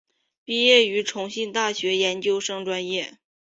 [0.43, 3.19] 毕业于重庆大学研究生专业。